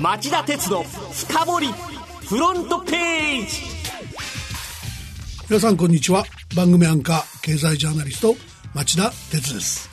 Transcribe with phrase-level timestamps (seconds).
[0.00, 1.68] 町田鉄の深掘り
[2.28, 3.62] フロントページ。
[5.48, 6.24] 皆さんこんにちは。
[6.54, 8.34] 番組アンカー経済ジャーナリスト
[8.74, 9.88] 町田鉄です。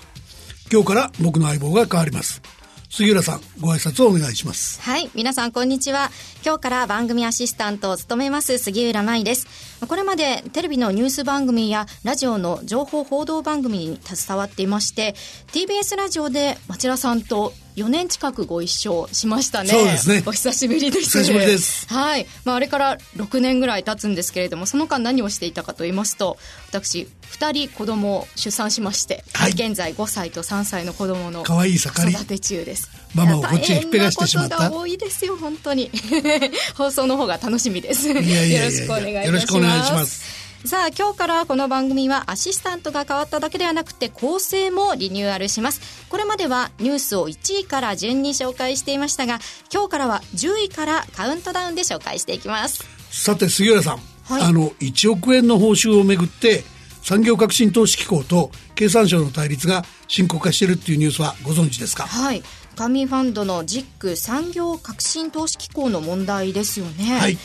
[0.70, 2.42] 今日から僕の相棒が変わります。
[2.89, 4.81] 杉浦さんご挨拶をお願いします。
[4.81, 6.12] はい皆さんこんにちは。
[6.46, 9.48] 今日から番組アシスタントを務めます杉浦舞です。
[9.88, 15.16] これまでテレビのニュース番組やラジオの情報報道番組に携わっていまして
[15.54, 19.70] TBS ラジオで町田さんと4年近くご一緒しましたね。
[19.70, 20.24] そうですね。
[20.26, 21.20] お久しぶりです。
[21.20, 21.92] 久しぶりです。
[21.92, 22.28] はい。
[22.46, 26.38] まあ、あれから6年ぐらい経つんですけれども、その間何をしていたかと言いますと、
[26.70, 32.92] 私、2人子供を出産しまして、はい、現在5歳と3歳の子供の育て中です。
[33.16, 34.72] ママをこっちへ引っぺがしてしまった。
[34.72, 35.89] 多いですよ、本当に。
[36.78, 38.09] 放送の方が楽しみです。
[38.09, 40.42] いやいやいやよろしくお願いします。
[40.66, 46.08] さあ今日からこの番組はアシスタントが変わっただけではなくて構成もリニューアルします。
[46.08, 49.39] これまではニュースを1位から順に紹介していましたが
[49.72, 52.86] 今日からは10位からカウントダウンで紹介していきます。
[53.12, 56.64] さて杉浦さん、はい、あの1億円の報酬をめぐって
[57.02, 62.03] 産業革新投資機構と経産省の対立が深刻化しているっていうニュースはご存知ですか？
[62.08, 62.42] はい。
[62.77, 67.20] 官民ファンドのジック産業革新投資機構の問題ですよね。
[67.20, 67.38] はい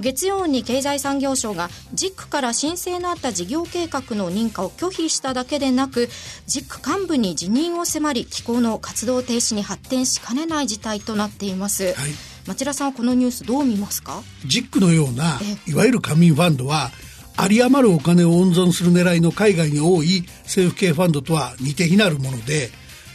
[0.00, 6.08] 月曜に経済産業省がジックから申請のあった事業計画の認可を拒否しただけでなく
[6.46, 11.94] ジック幹部に辞任を迫り機構の活動停止に発展しかねない事態となっています、はい、
[12.46, 14.22] 町田さんはこのニュースどう見ますか？
[14.46, 16.90] ジックのようないわゆる官民ファンドは
[17.40, 22.70] 有り余るお金を温存する狙いの海外に多い政府系ファンドとは似て非なるもので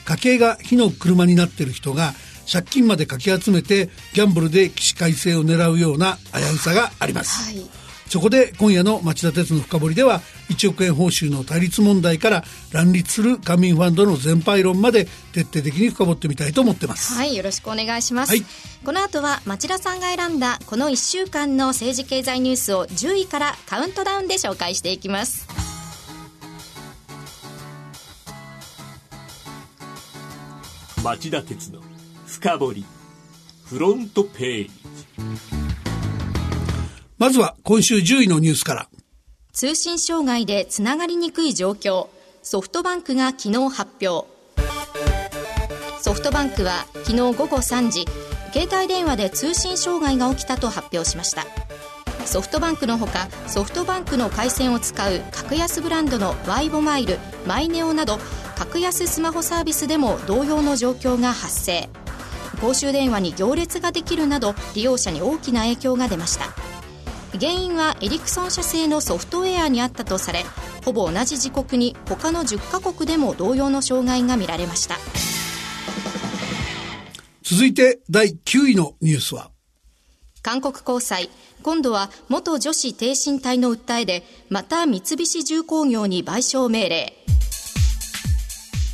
[0.05, 2.13] 家計が火の車になっている人が
[2.51, 7.69] 借金までかき集めてギャンブルで起死回生を狙うような危うさがあります、はい、
[8.07, 17.13] そこで今夜の町田鉄の深掘りでは1億円報酬の対立問題から乱立する官民ファンドの全廃論まで徹底的に深掘ってみたいと思ってます。
[17.15, 18.43] はいよろしくお願いします、はい、
[18.83, 25.47] この後は町田さんが選んだこの1週間の政治経済ニュースを10位からカウントダウンで紹介していきます。
[31.03, 31.84] 町田鉄の
[32.35, 32.85] 深掘り。
[33.63, 34.71] フロントページ。
[37.17, 38.89] まずは今週10位のニュースから。
[39.53, 42.07] 通信障害でつながりにくい状況。
[42.43, 44.27] ソフトバンクが昨日発表。
[46.01, 48.05] ソフトバンクは昨日午後3時
[48.53, 51.45] 携帯電話で通信障害が起きたと発表しました。
[52.25, 57.17] ソフトバンクのほかソフトバンクの回線を使う格安ブランドのワイボマイル
[57.47, 58.17] マイネオなど
[58.57, 61.87] 格安スマホサービスでも同様の状況が発生
[62.55, 66.53] 公衆電話に行列ができるなど利用者に大きな影響が出ました。
[67.39, 70.45] 原因はエリクソン社製のソフトウェアにあったとされ
[70.85, 74.95] ほぼ同じ時刻に他の10カ国でも同様の障害が見られました。
[77.43, 79.51] 続いて第9位のニュースは。
[80.41, 81.29] 韓国高裁。
[81.63, 87.24] 今度は元女子挺身隊の訴えでまた三菱重工業に賠償命令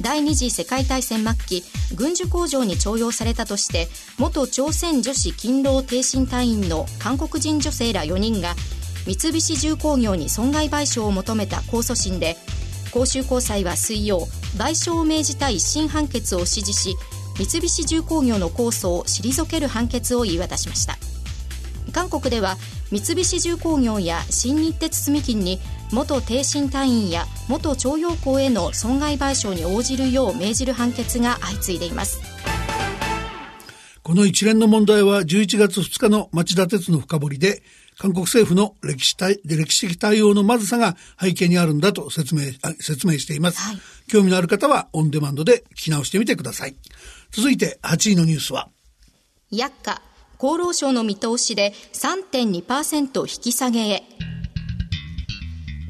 [0.02, 1.64] 第二次世界大戦末期
[1.96, 8.56] 軍需工場に徴用されたとして元朝鮮女子勤労挺身隊員の韓国人女性ら4人が
[9.06, 12.36] 三菱重工業に損害賠償を求めた控訴審で
[12.92, 16.96] 広州高裁は水曜賠償を命じた一審判決を指示し
[17.38, 20.98] 三菱重工業の控訴を退ける判決を言い渡しました。
[21.92, 22.58] 韓国では
[22.92, 25.60] 三菱重工業や新日鉄住金に
[25.92, 32.22] 元挺身隊員や元徴用工への損害賠償に応じるよう命じる判決が相次いでいます。
[34.02, 37.62] この一連の問題は11月2日の町田鉄の深掘りで
[37.98, 39.16] 韓国政府の歴史
[39.46, 42.42] 歴史的対応のまずさが背景にあるんだと説明
[42.80, 43.78] 説明しています、はい、
[44.10, 46.76] 興味のある方はオンデマンドで聞き直してみてください。
[47.32, 48.70] 続いて8位のニュースは。
[49.52, 50.02] 薬価
[50.40, 54.04] 厚労省の見通しで3.2%引き下げへ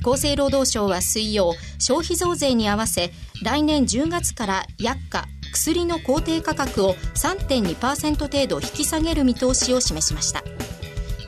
[0.03, 3.11] 厚生労働省は水曜消費増税に合わせ
[3.43, 10.43] 来年10月から薬価薬の公定価格を3.2%程度引き下げる見通しを示しました。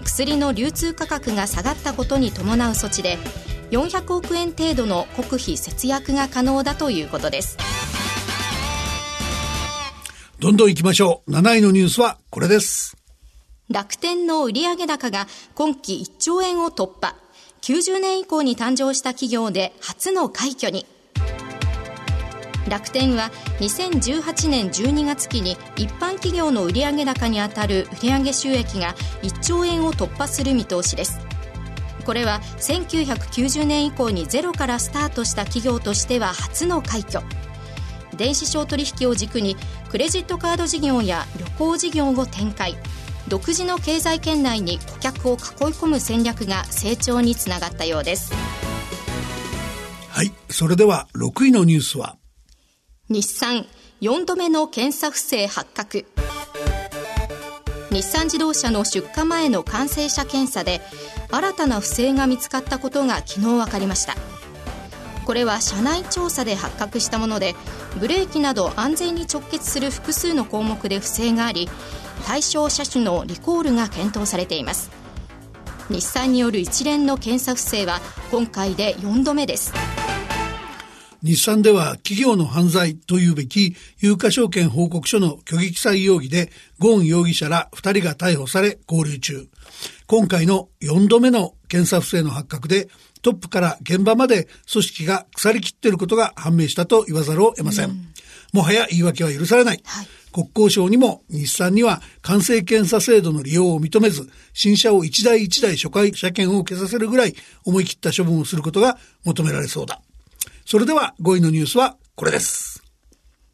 [0.04, 3.18] 薬の流通価格が下がったことに伴う措置で
[3.72, 7.58] 400億円程度の国費節約が可能だということです。
[10.40, 11.32] どんどん行きましょう。
[11.32, 12.98] 7位のニュースはこれです。
[13.70, 17.23] 楽天の売上高が今期1兆円を突破。
[17.64, 20.86] 90年以降に誕生した企業で初の快挙に。
[22.68, 23.32] 楽天は
[23.62, 31.20] 2018年12月期に一般企業の売上高にあたる売上収益が1兆円を突破する見通しです。
[32.06, 37.24] これは1990年以降にゼロからスタートした企業としては初の快挙。
[38.18, 39.56] 電子商取引を軸に
[39.90, 42.76] クレジットカード事業や旅行事業を展開
[43.28, 45.38] 独自の経済圏内に顧客を囲い
[45.74, 48.34] 込む戦略が成長につながったようです。
[50.10, 52.18] はいそれでは6位のニュースは？
[53.10, 53.66] 日産
[54.02, 56.06] 4度目の検査不正発覚。
[57.92, 60.82] 日産自動車の出荷前の完成車検査で
[61.32, 64.16] 新たな不正が見つかったことが昨日分かりました。
[65.26, 67.56] これは社内調査で発覚したもので
[68.00, 71.70] ブレーキなど安全に直結する複数の項目で不正があり
[72.26, 74.92] 対象車種のリコールが検討されています
[75.90, 78.00] 日産による一連の検査不正は
[78.32, 79.74] 今回で4度目です
[81.24, 89.48] 日産では企業の犯罪というべき有価証券報告書の虚偽記載容疑でゴーン容疑者ら2人が逮捕され交留中。
[90.06, 92.90] 今回の4度目の検査不正の発覚で
[93.22, 97.90] トップから現場まで組織が腐りきっていることが判明したと言わざるを得ません。
[97.90, 98.13] うん、
[98.54, 99.82] もはや言い訳は許されない。
[99.84, 107.36] はい国交省にも日産には完成検査制度の利用を認めず、新車を一台一台初回車検を消させるぐらい
[107.66, 110.02] 思い切った処分をすることが求められそうだ。
[110.66, 112.84] それでは5位のニュースはこれです。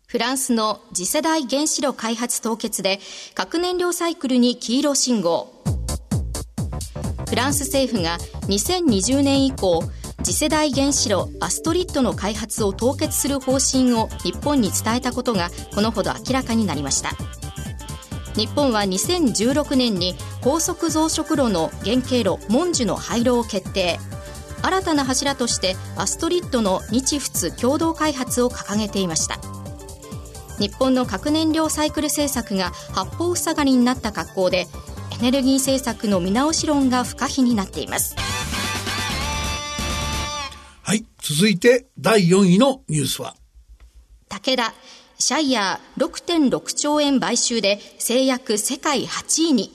[0.07, 2.99] フランスの次世代原子炉開発凍結で
[3.35, 5.61] 核燃料サイクルに黄色信号。
[7.27, 8.17] フランス政府が
[8.47, 9.83] 2020年以降
[10.23, 17.11] 次世代原子炉アストリッドの開発を凍結する方針を日本に伝えたことがこのほど明らかになりました。
[18.35, 23.97] 日本は2016年に高速増殖炉の原型炉モンジュの廃炉を決定。
[24.61, 29.39] 新たな柱としてアストリッドの日仏共同開発を掲げていました。
[30.59, 34.67] 日本の核燃料サイクル政策が八方塞がりになった格好で
[35.17, 38.15] エネルギー政策の見直し論が不可避になっています
[41.21, 43.35] 続いて第4位のニュースは？
[44.29, 44.73] 武田
[45.17, 49.71] シャイヤー6.6兆円買収で製薬世界8位に。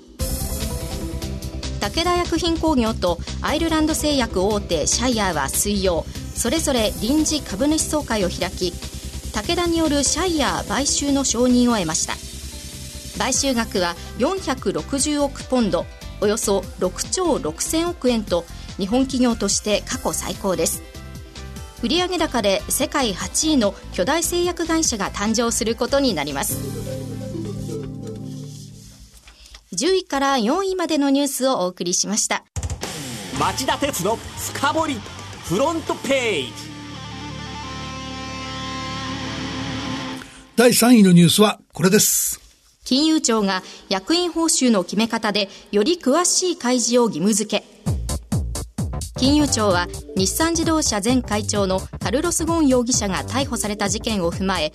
[1.81, 8.73] 武田薬品工業とアイルランド製薬大手シャイヤーは水曜それぞれ臨時株主総会を開き
[9.35, 12.15] 武田によるシャイヤー買収の承認を得ました。
[13.19, 15.85] 買収額は460億ポンド
[16.23, 18.47] およそ6兆6000億円と
[18.79, 20.83] 日本企業として過去最高です。
[21.85, 26.57] 売上高で世界8位の巨大製薬会社が誕生することになります。
[29.75, 32.43] 10位から4位までのニュースをお送りしました。
[33.39, 34.95] 町田鉄の深掘り
[35.45, 36.53] フロントページ。
[40.57, 42.41] 第3位のニュースはこれです。
[42.85, 47.74] 金融庁が役員報酬の決め方でより詳しい開示を義務付け
[49.17, 54.73] 金融庁は日産自動車前会長のカルロス・ゴーン容疑者が逮捕された事件を踏まえ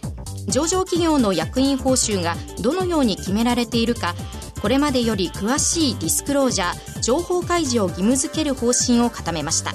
[0.47, 4.15] 上場企業の役員報酬がどのように決められているか
[4.61, 9.73] これまでより詳しいディスクロージャー情報開示を義務付ける方針を固めました。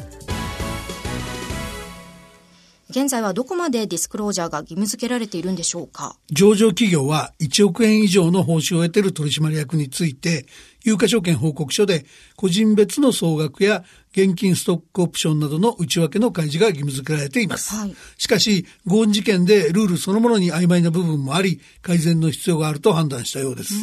[2.90, 6.16] 現在はどこまでディスクロージャーが義務付けられているんでしょうか？
[6.30, 10.46] 上場企業は1億円以上の報酬を得ている取締役について
[10.84, 12.04] 有価証券報告書で
[12.36, 13.82] 個人別の総額や
[14.16, 17.74] 現金ストックオプションなどの内訳の開示が義務付けられています。
[17.74, 23.74] はい、しかし、ゴーン事件でルールそのものに曖昧な部分もあり、改善の必要があると判断したようです。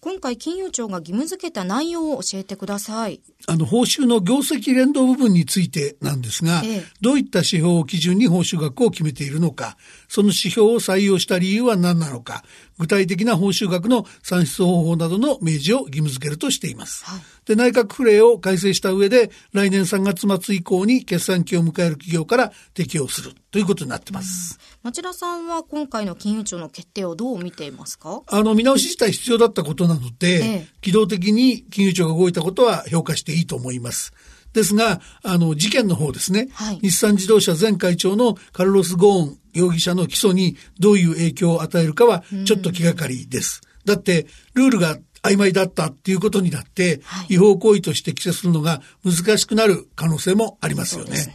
[0.00, 3.20] 今回、金融庁が義務付けた内容を教えてください。
[3.46, 9.76] あの、報酬の業績連動部分についてなんですが、ええ、どういった指標を基準に報酬額を決めているのか、
[10.08, 12.42] その指標を採用した理由は何なのか、
[12.78, 17.04] 具体的な報酬額の算出方法などの明示を義務付けるとしています。
[17.04, 24.58] はい、で、内閣府令を改正した上で、来年3月末以降に決算期を迎える企業から適用するということになってます。
[24.82, 28.22] 町田さんは今回の金融庁の決定をどう見ていますか？
[28.26, 34.12] あの、見直し自体必要だったことなので、ええ、機動的に金融庁が動いたことは評価していいと思います。
[34.52, 43.62] ですが、あの、事件の方ですね、はい、日産自動車前会長のカルロス・ゴーン容疑者の起訴にどういう影響を与えるかはちょっと気がかりです。
[43.84, 51.16] だって、ルールが曖昧だったっていうことになって、はい、違法行為として規制するのが難しくなる可能性もありますよね。
[51.16, 51.34] そね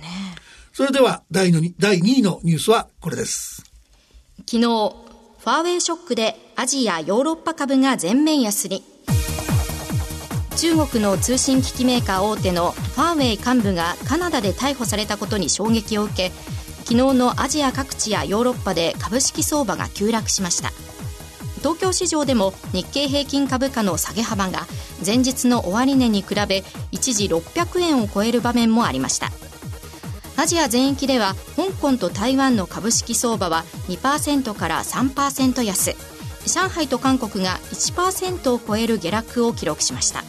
[0.73, 3.63] それでは第の第2位のニュースはこれです。
[4.47, 8.83] 昨日、ファーウェイショックでアジア、ヨーロッパ株が全面安に。
[10.55, 16.31] 中国の通信機器メーカー大手のファーウェイ幹部がカナダで逮捕されたことに衝撃を受け
[16.79, 20.71] 昨日のアジア各地やヨーロッパで株式相場が急落しました
[21.59, 24.65] 東京市場でも日経平均株価の下げ幅が
[25.05, 29.29] 前日の終値に比べ一時600円を超える場面もありました。
[30.37, 35.95] アジア全域では香港と台湾の株式相場は2%から3%安。
[36.45, 40.23] 上海と韓国が1%を超える下落を記録しました。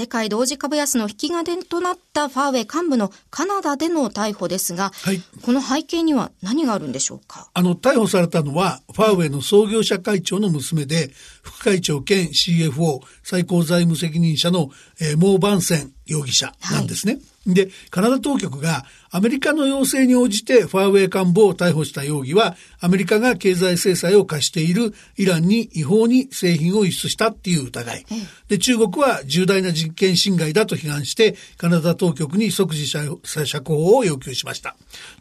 [0.00, 7.50] 世界同時株安の引き金となったファーウェイ幹部のカナダでの逮捕ですが、はい、この背景には何があるんでしょうか？
[7.52, 11.10] あの、逮捕されたのは、ファーウェイの創業者会長の娘で、
[11.42, 14.70] 副会長兼 CFO 最高財務責任者の、
[15.02, 17.12] えー、モー・バンセン容疑者なんですね。
[17.12, 28.06] はいで、カナダ当局がアメリカの要請に応じてファーウェイ幹部を逮捕した容疑は、アメリカが経済制裁を課しているイランに違法に製品を輸出したっていう疑い。
[28.48, 33.18] で、中国は重大な人権侵害だと批判して、カナダ当局に即時釈
[33.64, 34.76] 放を要求しました。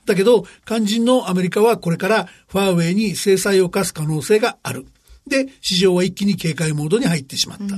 [0.06, 4.86] だけど、肝心のアメリカはこれからファーウェイに制裁を科す可能性がある。
[5.26, 7.76] で、市場は一気に警戒モードに入ってしまった。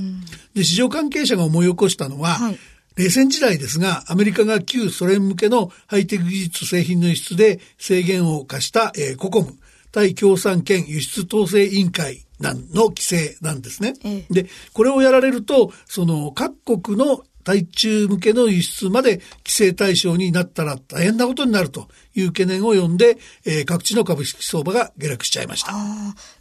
[0.54, 2.58] で、市場関係者が思い起こしたのは、はい
[2.96, 9.58] 冷戦時代ですが、アメリカが旧ソ連向けのハイテク技術製品の輸出で制限を課した、えー、ココム、
[9.92, 13.94] 対共産圏輸出統制委員会なんの規制なんですね。
[14.04, 25.72] ええ、で、これをやられると、その各国の対中向けの輸出まで規制対象になったら大変なことになるという懸念を呼んで、えー、各地の株式相場が下落しちゃいました。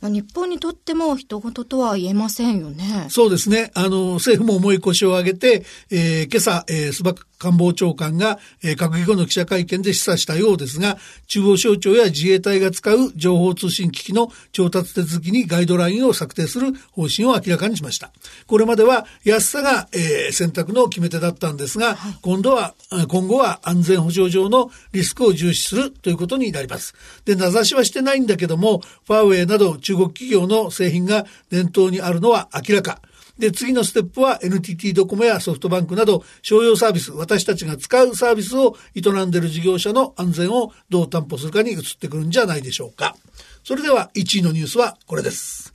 [0.10, 3.08] 日本にとっても人事とは言えませんよね。
[3.10, 3.72] そうですね。
[3.74, 18.12] あの、政府も重い腰を上げて、えー、今朝、えー、須田官房長官が、えー、閣議後の記者会見で示唆したようですが、中央省庁や自衛隊が使う情報通信機器の調達手続きにガイドラインを策定する方針を明らかにしました。
[18.46, 22.76] これまでは安さが、えー、選択の決め手だったんですが、はい、今度は、
[23.08, 26.94] 今後は安全保障上のリスクを重視するということになります。
[27.26, 33.02] で、名指しはしてないんだけども、ファーウェイなど中国企業の製品が念頭にあるのは明らか。
[33.40, 43.16] で、次のステップは NTT ドコモやソフトバンクなど商用サービス、私たちが使うサービスを営んでいる事業者の安全をどう担保するかに移ってくるんじゃないでしょうか。
[43.64, 45.74] それでは1位のニュースはこれです。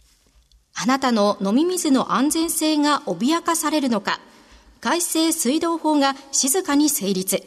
[0.75, 4.21] あなたの飲み水の安全性が脅かされるのか。
[4.87, 7.43] 改正水道法が静かに成立。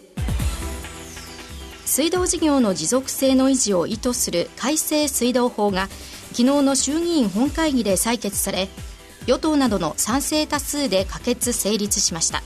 [1.86, 5.88] 水道事業の持続性の維持を意図する改正水道法が
[6.34, 8.68] 昨日の衆議院本会議で採決され
[9.26, 12.44] 与党などの賛成多数で可決成立しました。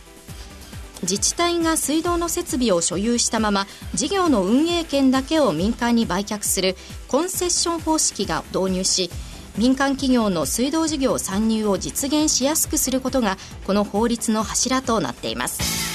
[1.02, 6.76] 自治体が水道の設備を所有したまま事業の運営権だけを民間に売却する
[7.08, 9.10] コンセッション方式が導入し
[9.58, 15.94] 民間企業の水道事業参入を実現しやすくすることがこの法律の柱となっています。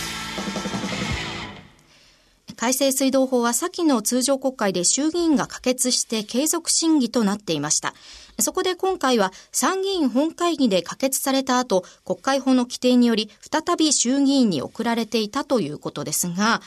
[2.58, 7.94] 改正水道法は先の通常国会で衆議院が可決して継続審議となっていました。
[8.40, 16.60] そこで今回は参議院本会議で可決された後、国会法の規定により再び衆議院に送られていたということですが、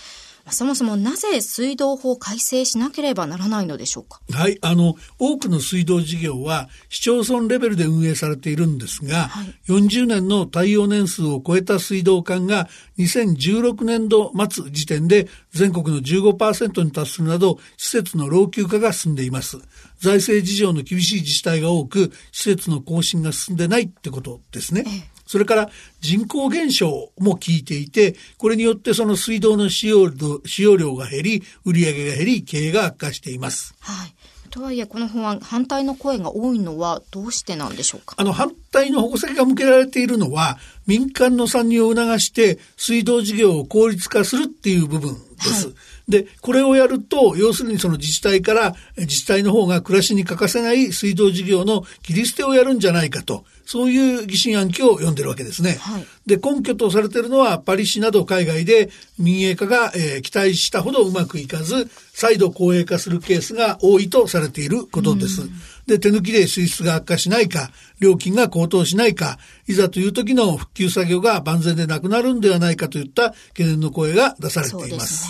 [0.52, 4.20] そもそもなぜ水道法改正しなければならないのでしょうか？
[4.32, 12.68] はい、あの、多くの水道事業は市町村レベルで運営されているんですが、はい、40年の耐用年数を超えた水道管が
[12.98, 19.58] 2016年度末時点で全国の15%に達するなど施設の老朽化が進んでいます。
[20.00, 24.84] 財政事情の厳しい自治体が多く施設の更新が進んでないってことですね。
[24.88, 25.70] ええそれから
[26.02, 33.74] 人口減少も効いていて、これによってその水道の使用量使用量が減り、売上が減り、経営が悪化しています。
[33.80, 34.14] はい。
[34.50, 38.16] とはいえ、この法案、反対の声が多いのはどうしてなんでしょうか？
[38.18, 45.68] あの、反対の矛先が向けられているのは、民間の参入を促して、水道事業を効率化するっていう部分です。
[45.68, 45.76] はい
[46.10, 55.78] で、これをやると、要するにその自治体から自治体の方が暮らしに欠かせない水道事業の切り捨てをやるんじゃないかと、そういう疑心暗鬼を読んでるわけですね。
[55.80, 65.42] はい、で、根拠とされているのは、パリ市など海外で民営化が、えー、期待したほどうまくいかず、再度公営化するケースが多いとされていることです。
[65.88, 75.26] で、手抜きで水質が悪化しないか、料金が高騰しないか、いざという時の復旧作業が万全でなくなるんではないかといった懸念の声が出されています。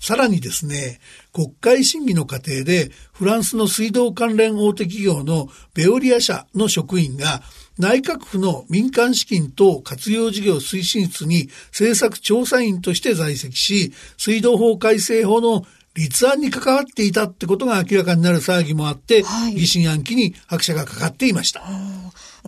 [0.00, 1.00] さらにですね、
[1.32, 7.42] 国会審議の過程で、フランスの水道関連大手企業のベオリア社の職員が、
[7.78, 15.64] 内閣府の民間資金等活用事業推進室に政策調査員として在籍し、水道法改正法の
[15.94, 21.62] 立案に関わっていたってことが明らかになる騒ぎもあって、はい、疑心暗鬼に拍車がかかっていました。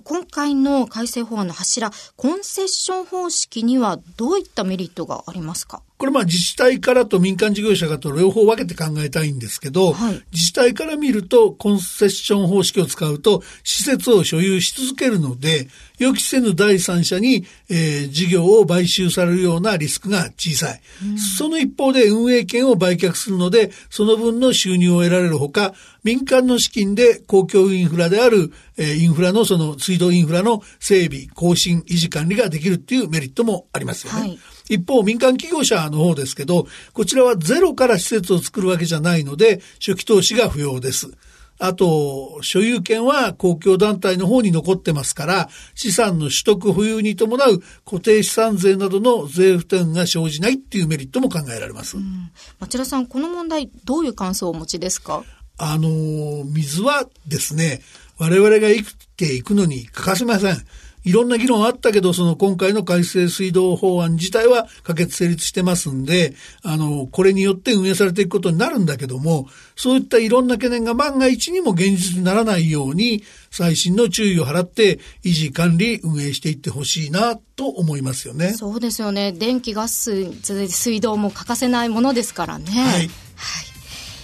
[0.04, 5.82] 今回の改正法案の柱、コンセッション方式にはどういったメリットがありますか？
[5.98, 15.68] これまあ自治体からと民間事業者からと両方分けて考えたいんですけど、はい、自治体から見るとコンセッション方式を使うと施設を所有し続けるので、
[15.98, 20.80] 予期せぬ第三者に、えー、事業を買収されるようなリスクが小さい。
[21.04, 34.20] うん、その一方で運営権を売却するので、その分の収入を得られるほか、民間の資金で公共インフラである、えー、インフラのその水道インフラの整備、更新、維持管理ができるっていうメリットもありますよね。
[34.20, 34.38] はい
[34.72, 41.10] 一方、民間企業者の方ですけど、こちらはゼロから施設を作るわけじゃないので、初期投資が不要です。
[41.58, 51.96] あと、所有権は公共団体の方に残ってますから、資産の取得保有に伴う固定資産税などの税負担が生じないっていうメリットも考えられます。
[51.96, 52.30] うん、
[52.60, 55.24] 町田さん、この問題、どういう感想をお持ちですか？
[55.62, 57.82] あの、水はですね、
[58.18, 60.56] 我々が生きていくのに欠かせません。
[61.04, 78.54] いろんな議論あったけど、その今回の改正水道法案自体は可決成立してますんで、あの、これによって運営されていくことになるんだけども、そういったいろんな懸念が万が一にも現実にならないように、最新の注意を払って維持管理運営していってほしいなと思いますよね。
[78.54, 79.32] そうですよね。
[79.32, 80.32] 電気、ガス、
[80.68, 82.70] 水道も欠かせないものですからね。
[82.70, 83.10] はい。
[83.36, 83.69] はい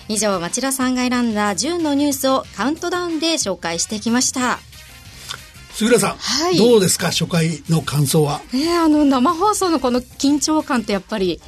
[0.09, 4.59] 以上、町田さんが選んだ10のニュースをカウントダウンで紹介してきました。
[5.73, 8.41] 杉浦さん、はい、どうですか初回の感想は？
[8.55, 11.39] えー、あの生放送のこの緊張感ってやっぱり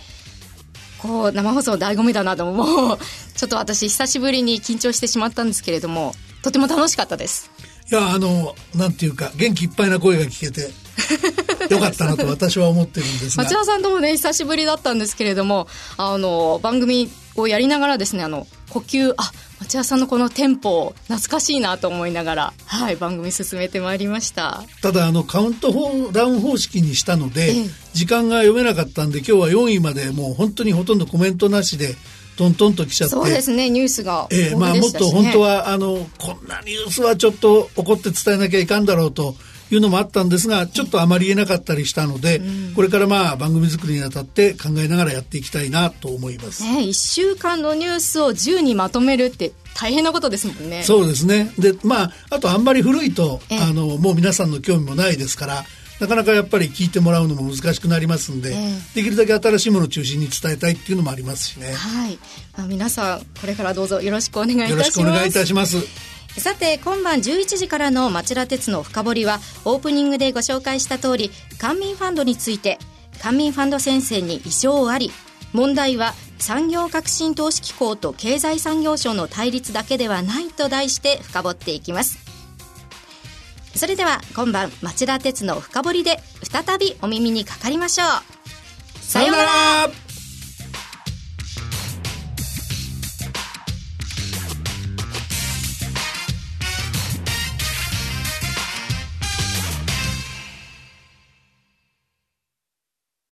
[0.98, 2.98] こう生放送の醍醐味だなともう
[3.34, 7.50] ちょっと私久しぶりに緊張してしまったんですけれどもとても楽しかったです。
[7.90, 10.70] いやあのなんていうか元気いっぱいな声が聞けて
[11.72, 17.10] よかったなと私は思ってるんですが 町田さんともね久しぶりだったんですけれどもあの番組
[17.42, 24.62] をやりながらですねあの呼吸あ町屋さんのこのテンポ懐かしいなと思いながら、はい、番組進めてまいりました。
[24.82, 25.72] ただあのカウント
[26.12, 31.96] ダウン方式にしたので、ええ、時間が読めなかったんで今日は4位までもう本当にほとんどコメントなしで
[32.36, 33.14] トントンと来ちゃって。
[33.16, 39.34] そうですねニュースが、ええまあ、もっと本当はあのこんなニュースはちょっと怒って伝えなきゃいかんだろうと
[39.74, 46.62] いうのもあったんですがちょっとあまり言えなかったりしたので、うん、これからまあ番組作りにあたって考えながらやっていきたいなと思います。
[46.62, 50.82] ね、1週間のニュースを10にまとめるって大変なことですもんね。
[50.82, 51.52] そうですね。
[51.58, 55.64] で、まあ、あとあんまり古いと、あの、もう皆さんの興味もないですから、
[56.00, 61.72] なかなかやっぱり聞いてもらうのも難しくなりますんで、えー、できるだけ新しいものを中心に伝えたいっていうのもありますしね。
[61.72, 62.18] はい。
[62.56, 64.76] まあ、皆さん、これからどうぞよろしくお願いいたします。
[64.76, 66.17] よろしくお願いいたします。
[66.38, 72.78] さて今晩11時からの町田鉄の深掘りはオープニングでご紹介した通り官民ファンドについて
[73.20, 75.10] 官民ファンド先生に異常あり
[75.52, 82.18] 問題は産業革新投資機構と経済産業省の対立だけではないと題して深掘っていきます。
[83.74, 88.98] それでは今晩町田鉄の深掘りで再びお耳にかかりましょう。
[89.00, 90.07] さようなら。